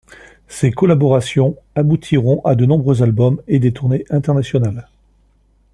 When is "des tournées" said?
3.59-4.03